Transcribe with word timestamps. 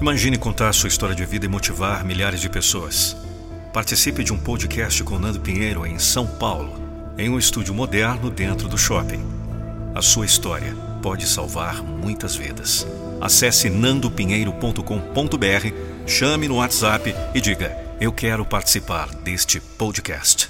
Imagine 0.00 0.38
contar 0.38 0.72
sua 0.72 0.86
história 0.86 1.14
de 1.14 1.24
vida 1.24 1.44
e 1.44 1.48
motivar 1.48 2.04
milhares 2.04 2.40
de 2.40 2.48
pessoas. 2.48 3.16
Participe 3.72 4.22
de 4.22 4.32
um 4.32 4.38
podcast 4.38 5.02
com 5.02 5.18
Nando 5.18 5.40
Pinheiro 5.40 5.84
em 5.84 5.98
São 5.98 6.24
Paulo, 6.24 6.80
em 7.18 7.28
um 7.28 7.36
estúdio 7.36 7.74
moderno 7.74 8.30
dentro 8.30 8.68
do 8.68 8.78
shopping. 8.78 9.20
A 9.96 10.00
sua 10.00 10.24
história 10.24 10.72
pode 11.02 11.26
salvar 11.26 11.82
muitas 11.82 12.36
vidas. 12.36 12.86
Acesse 13.20 13.68
nandopinheiro.com.br, 13.68 14.86
chame 16.06 16.46
no 16.46 16.58
WhatsApp 16.58 17.12
e 17.34 17.40
diga: 17.40 17.76
Eu 18.00 18.12
quero 18.12 18.44
participar 18.44 19.08
deste 19.08 19.58
podcast. 19.58 20.48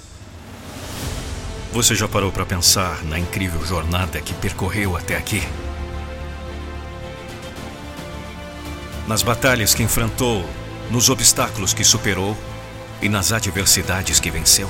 Você 1.73 1.95
já 1.95 2.07
parou 2.07 2.31
para 2.31 2.45
pensar 2.45 3.03
na 3.03 3.17
incrível 3.17 3.65
jornada 3.65 4.21
que 4.21 4.35
percorreu 4.35 4.95
até 4.95 5.17
aqui? 5.17 5.41
Nas 9.09 9.23
batalhas 9.23 9.73
que 9.73 9.81
enfrentou, 9.81 10.47
nos 10.91 11.09
obstáculos 11.09 11.73
que 11.73 11.83
superou 11.83 12.37
e 13.01 13.09
nas 13.09 13.31
adversidades 13.31 14.19
que 14.19 14.29
venceu? 14.29 14.69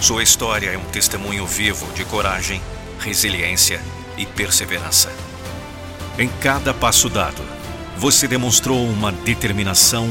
Sua 0.00 0.22
história 0.22 0.70
é 0.70 0.78
um 0.78 0.84
testemunho 0.84 1.46
vivo 1.46 1.92
de 1.92 2.06
coragem, 2.06 2.58
resiliência 2.98 3.82
e 4.16 4.24
perseverança. 4.24 5.12
Em 6.18 6.26
cada 6.40 6.72
passo 6.72 7.10
dado, 7.10 7.42
você 7.98 8.26
demonstrou 8.26 8.88
uma 8.88 9.12
determinação 9.12 10.08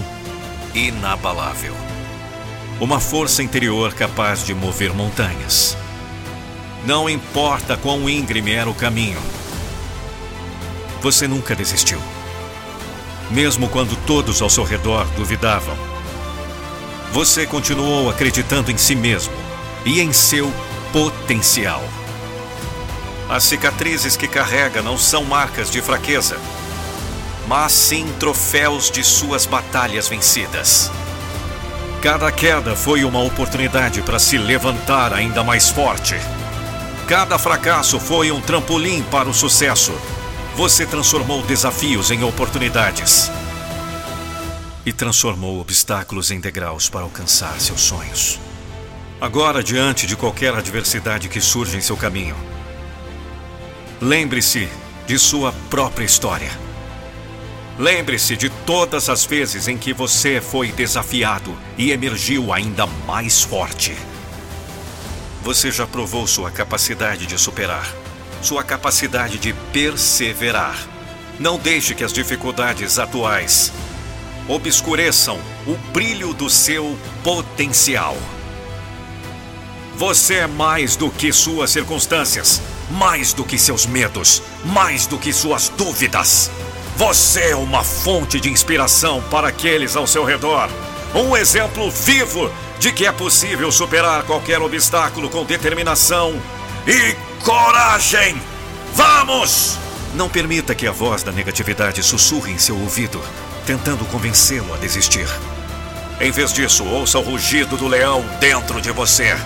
inabalável. 0.76 1.74
Uma 2.80 3.00
força 3.00 3.42
interior 3.42 3.96
capaz 3.96 4.46
de 4.46 4.54
mover 4.54 4.94
montanhas. 4.94 5.76
Não 6.86 7.10
importa 7.10 7.76
quão 7.76 8.08
íngreme 8.08 8.52
era 8.52 8.70
o 8.70 8.76
caminho, 8.76 9.20
você 11.02 11.28
nunca 11.28 11.56
desistiu. 11.56 12.00
Mesmo 13.30 13.70
quando 13.70 13.96
todos 14.06 14.42
ao 14.42 14.50
seu 14.50 14.64
redor 14.64 15.06
duvidavam, 15.16 15.76
você 17.12 17.46
continuou 17.46 18.10
acreditando 18.10 18.72
em 18.72 18.78
si 18.78 18.96
mesmo 18.96 19.34
e 19.86 20.02
em 20.02 20.14
seu 20.14 20.52
potencial. 20.92 21.84
As 23.30 23.44
cicatrizes 23.44 24.18
que 24.18 24.28
carrega 24.28 24.82
não 24.82 24.98
são 24.98 25.24
marcas 25.24 25.70
de 25.70 25.82
fraqueza, 25.82 26.38
mas 27.48 27.72
sim 27.72 28.08
troféus 28.20 28.90
de 28.90 29.04
suas 29.04 29.46
batalhas 29.46 30.08
vencidas. 30.08 30.92
Cada 32.02 32.32
queda 32.32 32.76
foi 32.76 33.04
uma 33.04 33.22
oportunidade 33.22 34.02
para 34.02 34.20
se 34.20 34.38
levantar 34.38 35.14
ainda 35.14 35.44
mais 35.44 35.70
forte. 35.70 36.16
Cada 37.08 37.38
fracasso 37.38 38.00
foi 38.00 38.32
um 38.32 38.40
trampolim 38.40 39.04
para 39.04 39.28
o 39.28 39.34
sucesso. 39.34 39.94
Você 40.56 40.86
transformou 40.86 41.42
desafios 41.44 42.12
em 42.12 42.24
oportunidades 42.24 43.32
e 44.86 44.92
transformou 44.92 45.60
obstáculos 45.60 46.32
em 46.32 46.40
degraus 46.40 46.90
para 46.90 47.02
alcançar 47.02 47.60
seus 47.60 47.82
sonhos. 47.82 48.40
Agora, 49.22 49.64
diante 49.64 50.08
de 50.08 50.16
qualquer 50.16 50.54
adversidade 50.54 51.28
que 51.30 51.42
surja 51.42 51.78
em 51.78 51.82
seu 51.82 51.98
caminho, 51.98 52.36
Lembre-se 54.02 54.70
de 55.06 55.20
sua 55.20 55.52
própria 55.70 56.06
história. 56.06 56.50
Lembre-se 57.78 58.38
de 58.38 58.50
todas 58.50 59.10
as 59.10 59.26
vezes 59.26 59.68
em 59.68 59.78
que 59.78 59.92
você 59.92 60.40
foi 60.40 60.72
desafiado 60.72 61.54
e 61.78 61.92
emergiu 61.92 62.54
ainda 62.54 62.88
mais 62.88 63.44
forte. 63.44 63.94
Você 65.42 65.70
já 65.70 65.86
provou 65.86 66.26
sua 66.28 66.50
capacidade 66.50 67.26
de 67.26 67.38
superar, 67.38 67.94
sua 68.42 68.64
capacidade 68.64 69.38
de 69.38 69.54
perseverar. 69.74 70.78
Não 71.40 71.58
deixe 71.58 71.94
que 71.94 72.04
as 72.04 72.14
dificuldades 72.14 73.00
atuais 73.00 73.72
obscureçam 74.48 75.40
o 75.68 75.76
brilho 75.92 76.34
do 76.34 76.50
seu 76.50 76.98
potencial. 77.24 78.18
Você 79.96 80.36
é 80.36 80.48
mais 80.48 80.96
do 80.96 81.10
que 81.10 81.32
suas 81.32 81.72
circunstâncias 81.72 82.62
mais 82.90 83.34
do 83.34 83.44
que 83.44 83.58
seus 83.58 83.86
medos, 83.86 84.42
mais 84.66 85.06
do 85.06 85.18
que 85.18 85.32
suas 85.32 85.70
dúvidas. 85.70 86.50
Você 86.98 87.52
é 87.52 87.56
uma 87.56 87.84
fonte 87.84 88.40
de 88.40 88.50
inspiração 88.50 89.22
para 89.30 89.50
aqueles 89.50 89.96
ao 89.96 90.08
seu 90.08 90.26
redor. 90.26 90.70
Um 91.14 91.36
exemplo 91.36 91.90
vivo 91.90 92.52
de 92.80 92.92
que 92.92 93.06
é 93.06 93.12
possível 93.12 93.72
superar 93.72 94.24
qualquer 94.24 94.62
obstáculo 94.62 95.30
com 95.30 95.46
determinação 95.46 96.40
e 96.88 97.16
coragem. 97.44 98.42
Vamos! 98.94 99.78
Não 100.14 100.30
permita 100.30 100.74
que 100.74 100.88
a 100.88 100.92
voz 100.92 101.24
da 101.24 101.32
negatividade 101.32 102.02
sussurre 102.02 102.52
em 102.52 102.58
seu 102.58 102.78
ouvido, 102.78 103.22
tentando 103.66 104.06
convencê-lo 104.06 104.74
a 104.74 104.78
desistir. 104.78 105.28
Em 106.20 106.32
vez 106.32 106.52
disso, 106.52 106.84
ouça 106.84 107.20
o 107.20 107.22
rugido 107.22 107.78
do 107.78 107.88
leão 107.88 108.26
dentro 108.40 108.82
de 108.82 108.92
você. 108.92 109.38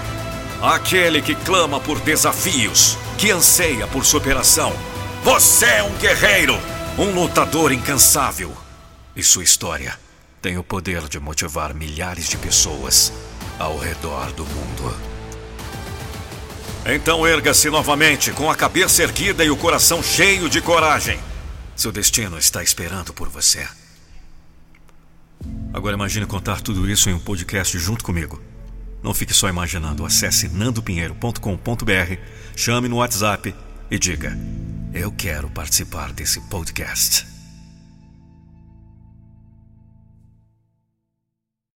Aquele 0.61 1.21
que 1.21 1.35
clama 1.35 1.79
por 1.79 1.99
desafios, 1.99 2.97
que 3.17 3.29
anseia 3.29 3.85
por 3.87 4.05
superação. 4.05 4.73
Você 5.23 5.65
é 5.65 5.83
um 5.83 5.93
guerreiro, 5.97 6.57
um 6.97 7.11
lutador 7.13 7.71
incansável. 7.71 8.55
E 9.15 9.21
sua 9.21 9.43
história 9.43 9.97
tem 10.41 10.57
o 10.57 10.63
poder 10.63 11.07
de 11.07 11.19
motivar 11.19 11.73
milhares 11.73 12.27
de 12.27 12.37
pessoas 12.37 13.13
ao 13.59 13.77
redor 13.77 14.31
do 14.31 14.45
mundo. 14.45 15.12
Então 16.85 17.25
erga-se 17.25 17.69
novamente 17.69 18.31
com 18.31 18.51
a 18.51 18.55
cabeça 18.55 19.03
erguida 19.03 19.43
e 19.43 19.49
o 19.49 19.55
coração 19.55 20.03
cheio 20.03 20.49
de 20.49 20.61
coragem. 20.61 21.17
Seu 21.75 21.91
destino 21.91 22.37
está 22.37 22.61
esperando 22.61 23.13
por 23.13 23.29
você. 23.29 23.65
Agora 25.73 25.95
imagine 25.95 26.25
contar 26.25 26.61
tudo 26.61 26.89
isso 26.89 27.09
em 27.09 27.13
um 27.13 27.19
podcast 27.19 27.77
junto 27.79 28.03
comigo. 28.03 28.41
Não 29.01 29.13
fique 29.13 29.33
só 29.33 29.49
imaginando. 29.49 30.05
Acesse 30.05 30.47
nandopinheiro.com.br, 30.47 32.17
chame 32.55 32.87
no 32.87 32.97
WhatsApp 32.97 33.55
e 33.89 33.97
diga: 33.97 34.37
Eu 34.93 35.11
quero 35.11 35.49
participar 35.49 36.13
desse 36.13 36.39
podcast. 36.41 37.32